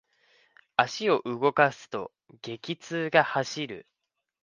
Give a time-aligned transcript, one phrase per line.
[0.77, 2.11] 足を動かすと、
[2.41, 3.87] 激痛が走る。